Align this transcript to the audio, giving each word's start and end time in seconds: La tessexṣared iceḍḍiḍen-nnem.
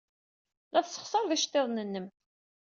La 0.73 0.79
tessexṣared 0.85 1.31
iceḍḍiḍen-nnem. 1.35 2.07